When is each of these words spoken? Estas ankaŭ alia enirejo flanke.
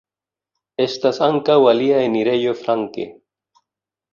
Estas 0.85 1.19
ankaŭ 1.27 1.57
alia 1.73 1.99
enirejo 2.07 2.57
flanke. 2.63 3.07